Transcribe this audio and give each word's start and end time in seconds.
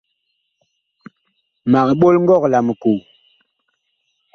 Mag 1.71 1.87
ɓol 1.99 2.15
ngɔg 2.23 2.43
la 2.51 2.59
mikoo. 2.67 2.97